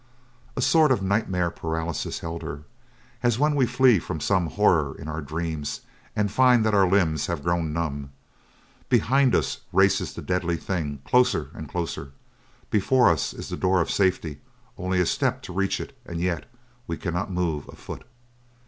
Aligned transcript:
A 0.55 0.63
sort 0.63 0.91
of 0.91 1.03
nightmare 1.03 1.51
paralysis 1.51 2.17
held 2.21 2.41
her, 2.41 2.63
as 3.21 3.37
when 3.37 3.53
we 3.53 3.67
flee 3.67 3.99
from 3.99 4.19
some 4.19 4.47
horror 4.47 4.95
in 4.97 5.07
our 5.07 5.21
dreams 5.21 5.81
and 6.15 6.31
find 6.31 6.65
that 6.65 6.73
our 6.73 6.89
limbs 6.89 7.27
have 7.27 7.43
grown 7.43 7.71
numb. 7.71 8.09
Behind 8.89 9.35
us 9.35 9.59
races 9.71 10.13
the 10.15 10.23
deadly 10.23 10.57
thing, 10.57 11.03
closer 11.05 11.51
and 11.53 11.69
closer; 11.69 12.13
before 12.71 13.11
us 13.11 13.31
is 13.31 13.49
the 13.49 13.55
door 13.57 13.79
of 13.79 13.91
safety 13.91 14.41
only 14.75 14.99
a 14.99 15.05
step 15.05 15.43
to 15.43 15.53
reach 15.53 15.79
it 15.79 15.95
and 16.03 16.19
yet 16.19 16.51
we 16.87 16.97
cannot 16.97 17.29
move 17.31 17.67
a 17.69 17.75
foot! 17.75 18.03